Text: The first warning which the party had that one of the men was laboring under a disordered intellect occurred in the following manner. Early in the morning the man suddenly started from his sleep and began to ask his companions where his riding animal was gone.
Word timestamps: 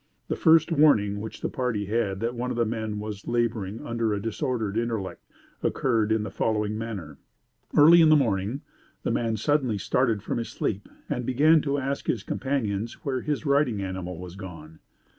The 0.29 0.35
first 0.35 0.71
warning 0.71 1.21
which 1.21 1.41
the 1.41 1.47
party 1.49 1.85
had 1.85 2.21
that 2.21 2.33
one 2.33 2.49
of 2.49 2.57
the 2.57 2.65
men 2.65 2.97
was 2.97 3.27
laboring 3.27 3.85
under 3.85 4.13
a 4.15 4.19
disordered 4.19 4.75
intellect 4.75 5.23
occurred 5.61 6.11
in 6.11 6.23
the 6.23 6.31
following 6.31 6.75
manner. 6.75 7.19
Early 7.77 8.01
in 8.01 8.09
the 8.09 8.15
morning 8.15 8.61
the 9.03 9.11
man 9.11 9.37
suddenly 9.37 9.77
started 9.77 10.23
from 10.23 10.39
his 10.39 10.49
sleep 10.49 10.89
and 11.07 11.23
began 11.23 11.61
to 11.61 11.77
ask 11.77 12.07
his 12.07 12.23
companions 12.23 13.05
where 13.05 13.21
his 13.21 13.45
riding 13.45 13.79
animal 13.83 14.17
was 14.17 14.35
gone. 14.35 14.79